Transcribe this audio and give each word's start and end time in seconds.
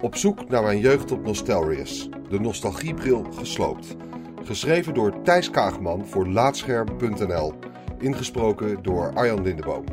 Op 0.00 0.16
zoek 0.16 0.48
naar 0.48 0.62
mijn 0.62 0.78
jeugd 0.78 1.10
op 1.10 1.24
Nostalrius. 1.24 2.08
De 2.28 2.40
nostalgiebril 2.40 3.24
gesloopt. 3.24 3.96
Geschreven 4.44 4.94
door 4.94 5.22
Thijs 5.22 5.50
Kaagman 5.50 6.06
voor 6.06 6.28
Laatscherm.nl. 6.28 7.54
Ingesproken 7.98 8.82
door 8.82 9.14
Arjan 9.14 9.42
Lindeboom. 9.42 9.84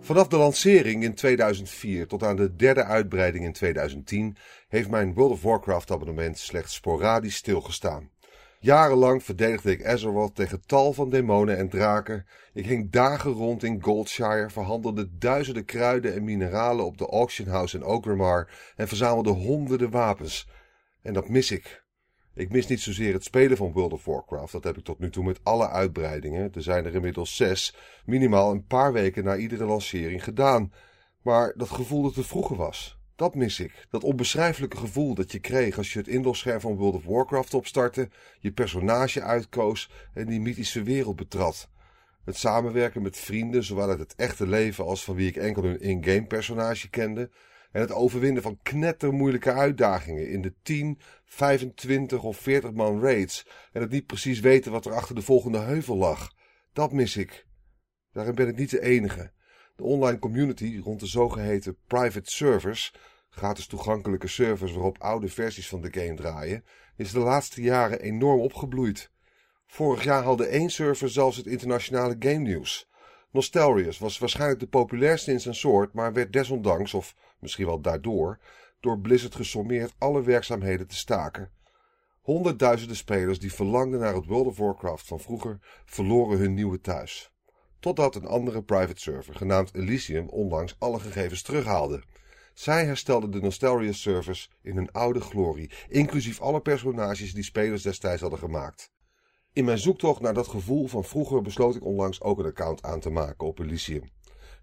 Vanaf 0.00 0.28
de 0.28 0.36
lancering 0.36 1.02
in 1.02 1.14
2004 1.14 2.06
tot 2.06 2.22
aan 2.22 2.36
de 2.36 2.56
derde 2.56 2.84
uitbreiding 2.84 3.44
in 3.44 3.52
2010 3.52 4.36
heeft 4.68 4.90
mijn 4.90 5.14
World 5.14 5.32
of 5.32 5.42
Warcraft 5.42 5.90
abonnement 5.90 6.38
slechts 6.38 6.74
sporadisch 6.74 7.36
stilgestaan. 7.36 8.10
Jarenlang 8.60 9.22
verdedigde 9.22 9.70
ik 9.70 9.86
Azeroth 9.86 10.34
tegen 10.34 10.66
tal 10.66 10.92
van 10.92 11.10
demonen 11.10 11.56
en 11.56 11.68
draken. 11.68 12.26
Ik 12.52 12.66
ging 12.66 12.90
dagen 12.90 13.32
rond 13.32 13.62
in 13.62 13.82
Goldshire, 13.82 14.50
verhandelde 14.50 15.08
duizenden 15.18 15.64
kruiden 15.64 16.14
en 16.14 16.24
mineralen 16.24 16.84
op 16.84 16.98
de 16.98 17.06
Auction 17.06 17.48
House 17.48 17.76
in 17.76 17.84
Orgrimmar 17.84 18.72
en 18.76 18.88
verzamelde 18.88 19.30
honderden 19.30 19.90
wapens. 19.90 20.48
En 21.02 21.12
dat 21.12 21.28
mis 21.28 21.50
ik. 21.50 21.84
Ik 22.34 22.50
mis 22.50 22.66
niet 22.66 22.80
zozeer 22.80 23.12
het 23.12 23.24
spelen 23.24 23.56
van 23.56 23.72
World 23.72 23.92
of 23.92 24.04
Warcraft. 24.04 24.52
Dat 24.52 24.64
heb 24.64 24.76
ik 24.76 24.84
tot 24.84 24.98
nu 24.98 25.10
toe 25.10 25.24
met 25.24 25.40
alle 25.42 25.68
uitbreidingen. 25.68 26.52
Er 26.54 26.62
zijn 26.62 26.84
er 26.84 26.94
inmiddels 26.94 27.36
zes, 27.36 27.76
minimaal 28.04 28.50
een 28.50 28.66
paar 28.66 28.92
weken 28.92 29.24
na 29.24 29.36
iedere 29.36 29.64
lancering 29.64 30.24
gedaan. 30.24 30.72
Maar 31.22 31.52
dat 31.56 31.70
gevoel 31.70 32.02
dat 32.02 32.14
het 32.14 32.26
vroeger 32.26 32.56
was, 32.56 32.95
dat 33.16 33.34
mis 33.34 33.60
ik. 33.60 33.86
Dat 33.90 34.04
onbeschrijfelijke 34.04 34.76
gevoel 34.76 35.14
dat 35.14 35.32
je 35.32 35.38
kreeg 35.38 35.78
als 35.78 35.92
je 35.92 35.98
het 35.98 36.08
inlogscherm 36.08 36.60
van 36.60 36.76
World 36.76 36.94
of 36.94 37.04
Warcraft 37.04 37.54
opstartte, 37.54 38.08
je 38.38 38.52
personage 38.52 39.22
uitkoos 39.22 39.90
en 40.14 40.26
die 40.26 40.40
mythische 40.40 40.82
wereld 40.82 41.16
betrad. 41.16 41.68
Het 42.24 42.36
samenwerken 42.36 43.02
met 43.02 43.16
vrienden, 43.16 43.64
zowel 43.64 43.88
uit 43.88 43.98
het 43.98 44.14
echte 44.14 44.46
leven 44.46 44.84
als 44.84 45.04
van 45.04 45.14
wie 45.14 45.28
ik 45.28 45.36
enkel 45.36 45.62
hun 45.62 45.80
in-game 45.80 46.26
personage 46.26 46.90
kende. 46.90 47.30
En 47.72 47.80
het 47.80 47.92
overwinnen 47.92 48.42
van 48.42 48.58
knettermoeilijke 48.62 49.52
uitdagingen 49.52 50.28
in 50.28 50.42
de 50.42 50.54
10, 50.62 50.98
25 51.24 52.22
of 52.22 52.36
40 52.36 52.72
man 52.72 53.00
raids. 53.00 53.46
En 53.72 53.80
het 53.80 53.90
niet 53.90 54.06
precies 54.06 54.40
weten 54.40 54.72
wat 54.72 54.86
er 54.86 54.92
achter 54.92 55.14
de 55.14 55.22
volgende 55.22 55.58
heuvel 55.58 55.96
lag. 55.96 56.32
Dat 56.72 56.92
mis 56.92 57.16
ik. 57.16 57.46
Daarin 58.12 58.34
ben 58.34 58.48
ik 58.48 58.56
niet 58.56 58.70
de 58.70 58.82
enige. 58.82 59.32
De 59.76 59.82
online 59.82 60.18
community 60.18 60.80
rond 60.84 61.00
de 61.00 61.06
zogeheten 61.06 61.76
private 61.86 62.30
servers, 62.30 62.94
gratis 63.30 63.66
toegankelijke 63.66 64.28
servers 64.28 64.72
waarop 64.72 64.98
oude 64.98 65.28
versies 65.28 65.68
van 65.68 65.80
de 65.80 66.00
game 66.00 66.14
draaien, 66.14 66.64
is 66.96 67.12
de 67.12 67.18
laatste 67.18 67.62
jaren 67.62 68.00
enorm 68.00 68.40
opgebloeid. 68.40 69.10
Vorig 69.66 70.04
jaar 70.04 70.22
haalde 70.22 70.46
één 70.46 70.70
server 70.70 71.10
zelfs 71.10 71.36
het 71.36 71.46
internationale 71.46 72.16
game 72.18 72.38
nieuws. 72.38 72.88
Nostalrius 73.30 73.98
was 73.98 74.18
waarschijnlijk 74.18 74.60
de 74.60 74.66
populairste 74.66 75.32
in 75.32 75.40
zijn 75.40 75.54
soort, 75.54 75.92
maar 75.92 76.12
werd 76.12 76.32
desondanks, 76.32 76.94
of 76.94 77.14
misschien 77.38 77.66
wel 77.66 77.80
daardoor, 77.80 78.38
door 78.80 79.00
Blizzard 79.00 79.34
gesommeerd 79.34 79.94
alle 79.98 80.22
werkzaamheden 80.22 80.86
te 80.86 80.96
staken. 80.96 81.50
Honderdduizenden 82.20 82.96
spelers 82.96 83.38
die 83.38 83.52
verlangden 83.52 84.00
naar 84.00 84.14
het 84.14 84.26
World 84.26 84.46
of 84.46 84.56
Warcraft 84.56 85.06
van 85.06 85.20
vroeger 85.20 85.58
verloren 85.84 86.38
hun 86.38 86.54
nieuwe 86.54 86.80
thuis. 86.80 87.30
Totdat 87.86 88.14
een 88.14 88.26
andere 88.26 88.62
private 88.62 89.00
server, 89.00 89.34
genaamd 89.34 89.74
Elysium, 89.74 90.28
onlangs 90.28 90.76
alle 90.78 91.00
gegevens 91.00 91.42
terughaalde. 91.42 92.02
Zij 92.54 92.84
herstelde 92.84 93.28
de 93.28 93.40
Nostalrius 93.40 94.02
servers 94.02 94.50
in 94.62 94.76
hun 94.76 94.92
oude 94.92 95.20
glorie, 95.20 95.70
inclusief 95.88 96.40
alle 96.40 96.60
personages 96.60 97.34
die 97.34 97.44
spelers 97.44 97.82
destijds 97.82 98.20
hadden 98.20 98.38
gemaakt. 98.38 98.90
In 99.52 99.64
mijn 99.64 99.78
zoektocht 99.78 100.20
naar 100.20 100.34
dat 100.34 100.48
gevoel 100.48 100.86
van 100.86 101.04
vroeger 101.04 101.42
besloot 101.42 101.76
ik 101.76 101.84
onlangs 101.84 102.20
ook 102.20 102.38
een 102.38 102.46
account 102.46 102.82
aan 102.82 103.00
te 103.00 103.10
maken 103.10 103.46
op 103.46 103.58
Elysium. 103.58 104.10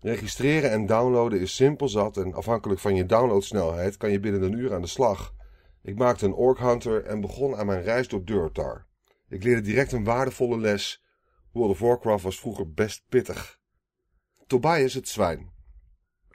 Registreren 0.02 0.72
en 0.72 0.86
downloaden 0.86 1.40
is 1.40 1.56
simpel 1.56 1.90
zat 1.90 2.18
en 2.18 2.34
afhankelijk 2.34 2.80
van 2.80 2.96
je 2.96 3.06
downloadsnelheid 3.06 3.98
kan 3.98 4.12
je 4.12 4.20
binnen 4.20 4.42
een 4.42 4.58
uur 4.58 4.74
aan 4.74 4.82
de 4.82 4.88
slag. 4.88 5.34
Ik 5.82 5.98
maakte 5.98 6.26
een 6.26 6.34
Orc 6.34 6.60
Hunter 6.60 7.04
en 7.04 7.22
begon 7.22 7.56
aan 7.56 7.66
mijn 7.66 7.84
reis 7.84 8.08
door 8.08 8.26
Durtar. 8.26 8.86
Ik 9.30 9.44
leerde 9.44 9.62
direct 9.62 9.92
een 9.92 10.04
waardevolle 10.04 10.60
les. 10.60 11.04
World 11.54 11.72
of 11.72 11.80
Warcraft 11.80 12.24
was 12.24 12.40
vroeger 12.40 12.74
best 12.74 13.04
pittig. 13.10 13.60
Tobias 14.48 14.94
het 14.94 15.08
zwijn. 15.08 15.52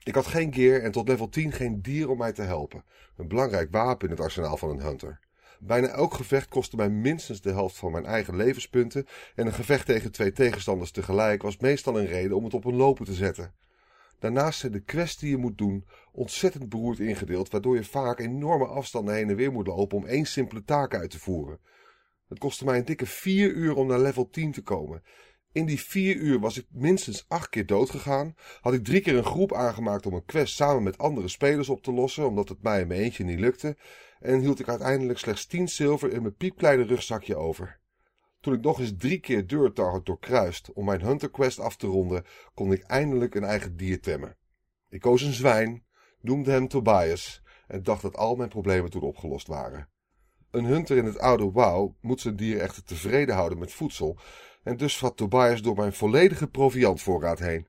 Ik 0.02 0.14
had 0.14 0.26
geen 0.26 0.54
gear 0.54 0.80
en 0.80 0.92
tot 0.92 1.08
level 1.08 1.28
10 1.28 1.52
geen 1.52 1.82
dier 1.82 2.10
om 2.10 2.18
mij 2.18 2.32
te 2.32 2.42
helpen. 2.42 2.84
Een 3.16 3.28
belangrijk 3.28 3.70
wapen 3.70 4.08
in 4.08 4.14
het 4.14 4.24
arsenaal 4.24 4.56
van 4.56 4.70
een 4.70 4.80
hunter. 4.80 5.20
Bijna 5.60 5.88
elk 5.88 6.14
gevecht 6.14 6.48
kostte 6.48 6.76
mij 6.76 6.88
minstens 6.88 7.40
de 7.40 7.52
helft 7.52 7.76
van 7.76 7.92
mijn 7.92 8.06
eigen 8.06 8.36
levenspunten 8.36 9.06
en 9.34 9.46
een 9.46 9.52
gevecht 9.52 9.86
tegen 9.86 10.12
twee 10.12 10.32
tegenstanders 10.32 10.90
tegelijk 10.90 11.42
was 11.42 11.58
meestal 11.58 11.98
een 11.98 12.06
reden 12.06 12.36
om 12.36 12.44
het 12.44 12.54
op 12.54 12.64
een 12.64 12.76
lopen 12.76 13.04
te 13.04 13.14
zetten. 13.14 13.54
Daarnaast 14.18 14.58
zijn 14.58 14.72
de 14.72 14.80
quests 14.80 15.20
die 15.20 15.30
je 15.30 15.36
moet 15.36 15.58
doen 15.58 15.86
ontzettend 16.12 16.68
beroerd 16.68 16.98
ingedeeld, 16.98 17.50
waardoor 17.50 17.74
je 17.74 17.84
vaak 17.84 18.20
enorme 18.20 18.66
afstanden 18.66 19.14
heen 19.14 19.28
en 19.28 19.36
weer 19.36 19.52
moet 19.52 19.66
lopen 19.66 19.96
om 19.96 20.06
één 20.06 20.26
simpele 20.26 20.64
taak 20.64 20.94
uit 20.94 21.10
te 21.10 21.18
voeren. 21.18 21.58
Het 22.28 22.38
kostte 22.38 22.64
mij 22.64 22.78
een 22.78 22.84
dikke 22.84 23.06
vier 23.06 23.50
uur 23.50 23.74
om 23.74 23.86
naar 23.86 24.00
level 24.00 24.30
10 24.30 24.52
te 24.52 24.62
komen. 24.62 25.02
In 25.52 25.66
die 25.66 25.80
vier 25.80 26.16
uur 26.16 26.40
was 26.40 26.58
ik 26.58 26.66
minstens 26.70 27.24
acht 27.28 27.48
keer 27.48 27.66
dood 27.66 27.90
gegaan. 27.90 28.34
Had 28.60 28.72
ik 28.72 28.84
drie 28.84 29.00
keer 29.00 29.16
een 29.16 29.24
groep 29.24 29.52
aangemaakt 29.54 30.06
om 30.06 30.14
een 30.14 30.24
quest 30.24 30.54
samen 30.54 30.82
met 30.82 30.98
andere 30.98 31.28
spelers 31.28 31.68
op 31.68 31.82
te 31.82 31.92
lossen, 31.92 32.26
omdat 32.26 32.48
het 32.48 32.62
mij 32.62 32.80
in 32.80 32.86
mijn 32.86 33.00
eentje 33.00 33.24
niet 33.24 33.40
lukte. 33.40 33.76
En 34.20 34.40
hield 34.40 34.60
ik 34.60 34.68
uiteindelijk 34.68 35.18
slechts 35.18 35.46
tien 35.46 35.68
zilver 35.68 36.12
in 36.12 36.22
mijn 36.22 36.36
piepkleine 36.36 36.84
rugzakje 36.84 37.36
over. 37.36 37.80
Toen 38.40 38.54
ik 38.54 38.60
nog 38.60 38.80
eens 38.80 38.94
drie 38.96 39.18
keer 39.18 39.46
Durtar 39.46 40.04
doorkruist 40.04 40.72
om 40.72 40.84
mijn 40.84 41.00
Hunter 41.00 41.30
Quest 41.30 41.60
af 41.60 41.76
te 41.76 41.86
ronden, 41.86 42.24
kon 42.54 42.72
ik 42.72 42.82
eindelijk 42.82 43.34
een 43.34 43.44
eigen 43.44 43.76
dier 43.76 44.00
temmen. 44.00 44.36
Ik 44.88 45.00
koos 45.00 45.22
een 45.22 45.32
zwijn, 45.32 45.84
noemde 46.20 46.50
hem 46.50 46.68
Tobias 46.68 47.42
en 47.66 47.82
dacht 47.82 48.02
dat 48.02 48.16
al 48.16 48.36
mijn 48.36 48.48
problemen 48.48 48.90
toen 48.90 49.02
opgelost 49.02 49.46
waren. 49.46 49.88
Een 50.50 50.64
hunter 50.64 50.96
in 50.96 51.04
het 51.04 51.18
oude 51.18 51.50
WoW 51.50 51.90
moet 52.00 52.20
zijn 52.20 52.36
dier 52.36 52.60
echter 52.60 52.84
tevreden 52.84 53.34
houden 53.34 53.58
met 53.58 53.72
voedsel 53.72 54.18
en 54.62 54.76
dus 54.76 54.98
vat 54.98 55.16
Tobias 55.16 55.62
door 55.62 55.76
mijn 55.76 55.92
volledige 55.92 56.46
proviantvoorraad 56.46 57.38
heen. 57.38 57.68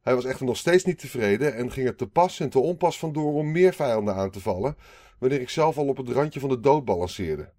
Hij 0.00 0.14
was 0.14 0.24
echter 0.24 0.46
nog 0.46 0.56
steeds 0.56 0.84
niet 0.84 0.98
tevreden 0.98 1.54
en 1.54 1.72
ging 1.72 1.86
er 1.86 1.96
te 1.96 2.06
pas 2.06 2.40
en 2.40 2.50
te 2.50 2.58
onpas 2.58 2.98
vandoor 2.98 3.32
om 3.32 3.52
meer 3.52 3.74
vijanden 3.74 4.14
aan 4.14 4.30
te 4.30 4.40
vallen, 4.40 4.76
wanneer 5.18 5.40
ik 5.40 5.48
zelf 5.48 5.78
al 5.78 5.86
op 5.86 5.96
het 5.96 6.08
randje 6.08 6.40
van 6.40 6.48
de 6.48 6.60
dood 6.60 6.84
balanceerde. 6.84 7.52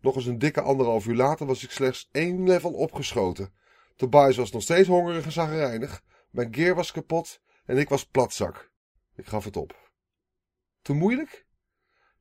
Nog 0.00 0.16
eens 0.16 0.26
een 0.26 0.38
dikke 0.38 0.60
anderhalf 0.60 1.06
uur 1.06 1.16
later 1.16 1.46
was 1.46 1.64
ik 1.64 1.70
slechts 1.70 2.08
één 2.12 2.48
level 2.48 2.72
opgeschoten. 2.72 3.52
Tobias 3.96 4.36
was 4.36 4.50
nog 4.50 4.62
steeds 4.62 4.88
hongerig 4.88 5.24
en 5.24 5.32
zagrijnig, 5.32 6.02
mijn 6.30 6.54
gear 6.54 6.74
was 6.74 6.92
kapot 6.92 7.40
en 7.64 7.78
ik 7.78 7.88
was 7.88 8.06
platzak. 8.06 8.70
Ik 9.16 9.26
gaf 9.26 9.44
het 9.44 9.56
op. 9.56 9.90
Te 10.82 10.92
moeilijk? 10.92 11.46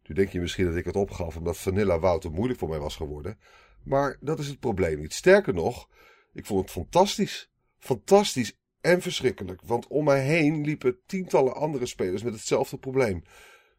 Nu 0.09 0.15
denk 0.15 0.29
je 0.29 0.39
misschien 0.39 0.65
dat 0.65 0.75
ik 0.75 0.85
het 0.85 0.95
opgaf 0.95 1.37
omdat 1.37 1.57
Vanilla 1.57 1.99
WoW 1.99 2.19
te 2.19 2.29
moeilijk 2.29 2.59
voor 2.59 2.69
mij 2.69 2.79
was 2.79 2.95
geworden. 2.95 3.39
Maar 3.83 4.17
dat 4.19 4.39
is 4.39 4.47
het 4.47 4.59
probleem 4.59 4.99
niet. 4.99 5.13
Sterker 5.13 5.53
nog, 5.53 5.89
ik 6.33 6.45
vond 6.45 6.61
het 6.61 6.71
fantastisch. 6.71 7.51
Fantastisch 7.77 8.57
en 8.81 9.01
verschrikkelijk, 9.01 9.61
want 9.65 9.87
om 9.87 10.03
mij 10.03 10.21
heen 10.21 10.65
liepen 10.65 10.99
tientallen 11.05 11.55
andere 11.55 11.85
spelers 11.85 12.23
met 12.23 12.33
hetzelfde 12.33 12.77
probleem. 12.77 13.23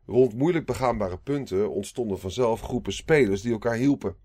Rond 0.07 0.35
moeilijk 0.35 0.67
begaanbare 0.67 1.19
punten 1.19 1.71
ontstonden 1.71 2.19
vanzelf 2.19 2.61
groepen 2.61 2.93
spelers 2.93 3.43
die 3.43 3.53
elkaar 3.53 3.77
hielpen. 3.77 4.17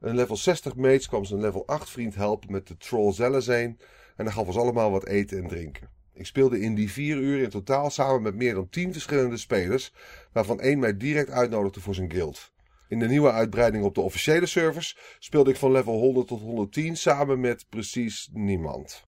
Een 0.00 0.14
level 0.14 0.36
60 0.36 0.76
mates 0.76 1.08
kwam 1.08 1.24
zijn 1.24 1.40
level 1.40 1.66
8 1.66 1.90
vriend 1.90 2.14
helpen 2.14 2.52
met 2.52 2.66
de 2.66 2.76
troll 2.76 3.12
Zelazane 3.12 3.76
en 4.16 4.24
dan 4.24 4.32
gaf 4.32 4.46
ons 4.46 4.56
allemaal 4.56 4.90
wat 4.90 5.06
eten 5.06 5.42
en 5.42 5.48
drinken. 5.48 5.93
Ik 6.14 6.26
speelde 6.26 6.60
in 6.60 6.74
die 6.74 6.92
vier 6.92 7.16
uur 7.16 7.42
in 7.42 7.50
totaal 7.50 7.90
samen 7.90 8.22
met 8.22 8.34
meer 8.34 8.54
dan 8.54 8.68
tien 8.68 8.92
verschillende 8.92 9.36
spelers, 9.36 9.92
waarvan 10.32 10.60
één 10.60 10.78
mij 10.78 10.96
direct 10.96 11.30
uitnodigde 11.30 11.80
voor 11.80 11.94
zijn 11.94 12.10
guild. 12.10 12.52
In 12.88 12.98
de 12.98 13.08
nieuwe 13.08 13.30
uitbreiding 13.30 13.84
op 13.84 13.94
de 13.94 14.00
officiële 14.00 14.46
servers 14.46 14.98
speelde 15.18 15.50
ik 15.50 15.56
van 15.56 15.72
level 15.72 15.98
100 15.98 16.26
tot 16.26 16.40
110 16.40 16.96
samen 16.96 17.40
met 17.40 17.66
precies 17.68 18.28
niemand. 18.32 19.06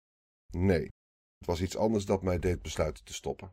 Nee, 0.50 0.82
het 1.38 1.46
was 1.46 1.62
iets 1.62 1.76
anders 1.76 2.04
dat 2.04 2.22
mij 2.22 2.38
deed 2.38 2.62
besluiten 2.62 3.04
te 3.04 3.14
stoppen. 3.14 3.52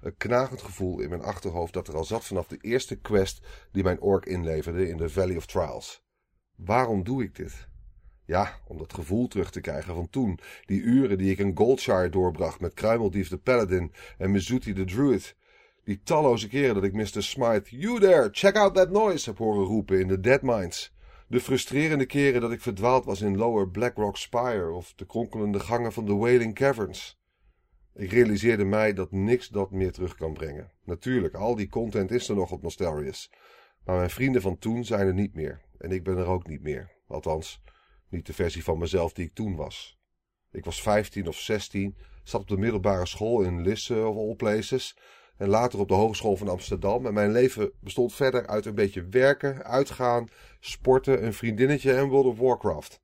Een 0.00 0.16
knagend 0.16 0.62
gevoel 0.62 1.00
in 1.00 1.08
mijn 1.08 1.22
achterhoofd 1.22 1.72
dat 1.72 1.88
er 1.88 1.96
al 1.96 2.04
zat 2.04 2.24
vanaf 2.24 2.46
de 2.46 2.58
eerste 2.60 2.96
quest 2.96 3.46
die 3.72 3.82
mijn 3.82 4.00
ork 4.00 4.26
inleverde 4.26 4.88
in 4.88 4.96
de 4.96 5.08
Valley 5.08 5.36
of 5.36 5.46
Trials. 5.46 6.02
Waarom 6.56 7.04
doe 7.04 7.22
ik 7.22 7.34
dit? 7.34 7.68
Ja, 8.30 8.60
om 8.66 8.78
dat 8.78 8.94
gevoel 8.94 9.28
terug 9.28 9.50
te 9.50 9.60
krijgen 9.60 9.94
van 9.94 10.10
toen. 10.10 10.38
Die 10.66 10.80
uren 10.80 11.18
die 11.18 11.30
ik 11.30 11.38
in 11.38 11.56
Goldshire 11.56 12.08
doorbracht 12.08 12.60
met 12.60 12.74
Kruimeldief 12.74 13.28
de 13.28 13.38
Paladin 13.38 13.92
en 14.18 14.30
Mizuti 14.30 14.72
de 14.72 14.84
Druid. 14.84 15.36
Die 15.84 16.00
talloze 16.04 16.48
keren 16.48 16.74
dat 16.74 16.84
ik 16.84 16.92
Mr. 16.92 17.22
Smite, 17.22 17.76
you 17.78 18.00
there, 18.00 18.28
check 18.32 18.56
out 18.56 18.74
that 18.74 18.90
noise, 18.90 19.28
heb 19.28 19.38
horen 19.38 19.64
roepen 19.64 20.00
in 20.00 20.08
de 20.08 20.20
Dead 20.20 20.42
Mines. 20.42 20.94
De 21.26 21.40
frustrerende 21.40 22.06
keren 22.06 22.40
dat 22.40 22.52
ik 22.52 22.60
verdwaald 22.60 23.04
was 23.04 23.20
in 23.20 23.36
Lower 23.36 23.68
Blackrock 23.68 24.16
Spire 24.16 24.70
of 24.70 24.92
de 24.96 25.06
kronkelende 25.06 25.60
gangen 25.60 25.92
van 25.92 26.06
de 26.06 26.14
Wailing 26.14 26.54
Caverns. 26.54 27.20
Ik 27.94 28.12
realiseerde 28.12 28.64
mij 28.64 28.92
dat 28.92 29.12
niks 29.12 29.48
dat 29.48 29.70
meer 29.70 29.92
terug 29.92 30.14
kan 30.14 30.32
brengen. 30.32 30.72
Natuurlijk, 30.84 31.34
al 31.34 31.54
die 31.54 31.68
content 31.68 32.10
is 32.10 32.28
er 32.28 32.34
nog 32.34 32.50
op 32.50 32.62
Nostalrius. 32.62 33.32
Maar 33.84 33.96
mijn 33.96 34.10
vrienden 34.10 34.42
van 34.42 34.58
toen 34.58 34.84
zijn 34.84 35.06
er 35.06 35.14
niet 35.14 35.34
meer. 35.34 35.60
En 35.78 35.90
ik 35.90 36.04
ben 36.04 36.16
er 36.16 36.26
ook 36.26 36.46
niet 36.46 36.62
meer. 36.62 36.90
Althans, 37.06 37.62
niet 38.10 38.26
de 38.26 38.32
versie 38.32 38.64
van 38.64 38.78
mezelf 38.78 39.12
die 39.12 39.24
ik 39.24 39.34
toen 39.34 39.56
was. 39.56 39.98
Ik 40.50 40.64
was 40.64 40.82
15 40.82 41.28
of 41.28 41.38
16, 41.38 41.96
zat 42.22 42.40
op 42.40 42.48
de 42.48 42.56
middelbare 42.56 43.06
school 43.06 43.40
in 43.40 43.62
Lisse 43.62 44.06
of 44.06 44.16
all 44.16 44.34
places 44.34 44.96
en 45.36 45.48
later 45.48 45.78
op 45.78 45.88
de 45.88 45.94
Hogeschool 45.94 46.36
van 46.36 46.48
Amsterdam. 46.48 47.06
En 47.06 47.14
mijn 47.14 47.32
leven 47.32 47.72
bestond 47.80 48.14
verder 48.14 48.46
uit 48.46 48.66
een 48.66 48.74
beetje 48.74 49.06
werken, 49.06 49.64
uitgaan, 49.64 50.28
sporten, 50.60 51.24
een 51.24 51.34
vriendinnetje 51.34 51.92
en 51.92 52.08
World 52.08 52.26
of 52.26 52.38
Warcraft. 52.38 53.00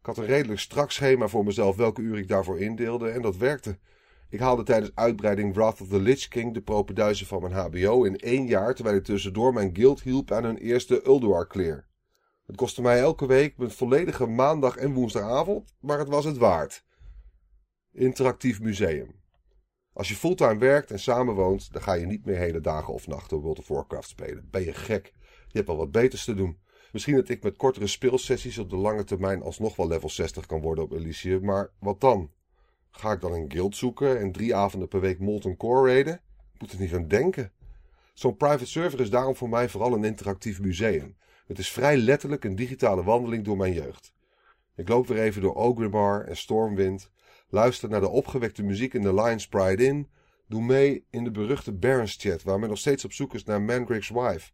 Ik 0.00 0.06
had 0.06 0.18
een 0.18 0.26
redelijk 0.26 0.60
strak 0.60 0.90
schema 0.90 1.28
voor 1.28 1.44
mezelf 1.44 1.76
welke 1.76 2.00
uur 2.00 2.18
ik 2.18 2.28
daarvoor 2.28 2.60
indeelde 2.60 3.08
en 3.08 3.22
dat 3.22 3.36
werkte. 3.36 3.78
Ik 4.28 4.40
haalde 4.40 4.62
tijdens 4.62 4.94
uitbreiding 4.94 5.54
Wrath 5.54 5.80
of 5.80 5.88
the 5.88 6.00
Lich 6.00 6.28
King 6.28 6.54
de 6.54 6.60
propenduizen 6.60 7.26
van 7.26 7.42
mijn 7.42 7.52
HBO 7.52 8.04
in 8.04 8.16
één 8.16 8.46
jaar, 8.46 8.74
terwijl 8.74 8.96
ik 8.96 9.04
tussendoor 9.04 9.52
mijn 9.52 9.70
guild 9.76 10.02
hielp 10.02 10.32
aan 10.32 10.44
hun 10.44 10.58
eerste 10.58 11.06
Ulduar 11.06 11.46
clear. 11.46 11.87
Het 12.48 12.56
kostte 12.56 12.82
mij 12.82 13.00
elke 13.00 13.26
week 13.26 13.56
mijn 13.56 13.70
volledige 13.70 14.26
maandag 14.26 14.76
en 14.76 14.92
woensdagavond, 14.92 15.74
maar 15.80 15.98
het 15.98 16.08
was 16.08 16.24
het 16.24 16.36
waard. 16.36 16.84
Interactief 17.92 18.60
museum. 18.60 19.14
Als 19.92 20.08
je 20.08 20.14
fulltime 20.14 20.58
werkt 20.58 20.90
en 20.90 20.98
samenwoont, 20.98 21.72
dan 21.72 21.82
ga 21.82 21.92
je 21.92 22.06
niet 22.06 22.24
meer 22.24 22.36
hele 22.36 22.60
dagen 22.60 22.94
of 22.94 23.06
nachten 23.06 23.38
World 23.38 23.58
of 23.58 23.68
Warcraft 23.68 24.08
spelen. 24.08 24.48
Ben 24.50 24.64
je 24.64 24.72
gek? 24.72 25.12
Je 25.46 25.56
hebt 25.56 25.66
wel 25.66 25.76
wat 25.76 25.90
beters 25.90 26.24
te 26.24 26.34
doen. 26.34 26.58
Misschien 26.92 27.14
dat 27.14 27.28
ik 27.28 27.42
met 27.42 27.56
kortere 27.56 27.86
speelsessies 27.86 28.58
op 28.58 28.70
de 28.70 28.76
lange 28.76 29.04
termijn 29.04 29.42
alsnog 29.42 29.76
wel 29.76 29.88
level 29.88 30.10
60 30.10 30.46
kan 30.46 30.60
worden 30.60 30.84
op 30.84 30.92
Elysium, 30.92 31.44
maar 31.44 31.70
wat 31.78 32.00
dan? 32.00 32.30
Ga 32.90 33.12
ik 33.12 33.20
dan 33.20 33.32
een 33.32 33.52
guild 33.52 33.76
zoeken 33.76 34.18
en 34.18 34.32
drie 34.32 34.54
avonden 34.54 34.88
per 34.88 35.00
week 35.00 35.18
Molten 35.18 35.56
Core 35.56 35.90
raiden? 35.90 36.20
Ik 36.54 36.60
moet 36.60 36.72
er 36.72 36.80
niet 36.80 36.94
aan 36.94 37.08
denken. 37.08 37.52
Zo'n 38.14 38.36
private 38.36 38.66
server 38.66 39.00
is 39.00 39.10
daarom 39.10 39.36
voor 39.36 39.48
mij 39.48 39.68
vooral 39.68 39.92
een 39.92 40.04
interactief 40.04 40.60
museum. 40.60 41.16
Het 41.48 41.58
is 41.58 41.70
vrij 41.70 41.96
letterlijk 41.96 42.44
een 42.44 42.56
digitale 42.56 43.02
wandeling 43.02 43.44
door 43.44 43.56
mijn 43.56 43.72
jeugd. 43.72 44.12
Ik 44.76 44.88
loop 44.88 45.06
weer 45.06 45.18
even 45.18 45.42
door 45.42 45.54
Ogrimmar 45.54 46.24
en 46.24 46.36
Stormwind, 46.36 47.10
luister 47.48 47.88
naar 47.88 48.00
de 48.00 48.08
opgewekte 48.08 48.62
muziek 48.62 48.94
in 48.94 49.02
de 49.02 49.14
Lions 49.14 49.48
Pride 49.48 49.84
Inn, 49.84 50.08
doe 50.46 50.62
mee 50.62 51.06
in 51.10 51.24
de 51.24 51.30
beruchte 51.30 51.72
Barons 51.72 52.16
Chat 52.16 52.42
waar 52.42 52.58
men 52.58 52.68
nog 52.68 52.78
steeds 52.78 53.04
op 53.04 53.12
zoek 53.12 53.34
is 53.34 53.44
naar 53.44 53.62
Mandrake's 53.62 54.08
wife. 54.08 54.50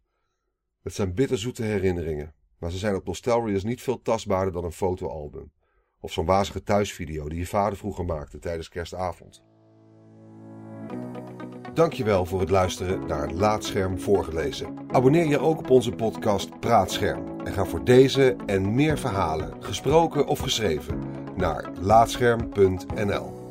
Het 0.81 0.93
zijn 0.93 1.13
bitterzoete 1.13 1.63
herinneringen, 1.63 2.33
maar 2.57 2.71
ze 2.71 2.77
zijn 2.77 2.95
op 2.95 3.05
Nostalrius 3.05 3.63
niet 3.63 3.81
veel 3.81 4.01
tastbaarder 4.01 4.53
dan 4.53 4.63
een 4.63 4.71
fotoalbum. 4.71 5.51
Of 5.99 6.11
zo'n 6.11 6.25
wazige 6.25 6.63
thuisvideo 6.63 7.29
die 7.29 7.39
je 7.39 7.47
vader 7.47 7.77
vroeger 7.77 8.05
maakte 8.05 8.39
tijdens 8.39 8.69
kerstavond. 8.69 9.43
Dankjewel 11.75 12.25
voor 12.25 12.39
het 12.39 12.49
luisteren 12.49 13.07
naar 13.07 13.31
Laatscherm 13.31 13.99
voorgelezen. 13.99 14.67
Abonneer 14.91 15.27
je 15.27 15.39
ook 15.39 15.59
op 15.59 15.69
onze 15.69 15.91
podcast 15.91 16.59
Praatscherm. 16.59 17.23
En 17.43 17.53
ga 17.53 17.65
voor 17.65 17.83
deze 17.83 18.35
en 18.45 18.75
meer 18.75 18.97
verhalen, 18.97 19.53
gesproken 19.59 20.27
of 20.27 20.39
geschreven, 20.39 20.99
naar 21.35 21.69
laatscherm.nl. 21.81 23.44